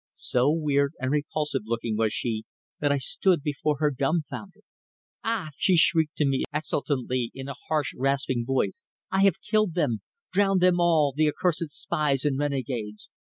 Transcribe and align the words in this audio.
So 0.15 0.49
weird 0.51 0.93
and 0.99 1.11
repulsive 1.11 1.61
looking 1.65 1.95
was 1.95 2.11
she 2.11 2.43
that 2.79 2.91
I 2.91 2.97
stood 2.97 3.43
before 3.43 3.77
her 3.77 3.91
dumbfounded. 3.91 4.63
"Ah!" 5.23 5.49
she 5.55 5.77
shrieked 5.77 6.15
to 6.15 6.25
me 6.25 6.43
exultantly, 6.51 7.29
in 7.35 7.47
a 7.47 7.53
harsh, 7.69 7.93
rasping 7.95 8.43
voice, 8.43 8.83
"I 9.11 9.21
have 9.21 9.41
killed 9.41 9.75
them 9.75 10.01
drowned 10.33 10.61
them 10.61 10.79
all, 10.79 11.13
the 11.15 11.27
accursed 11.29 11.69
spies 11.69 12.25
and 12.25 12.39
renegades! 12.39 13.11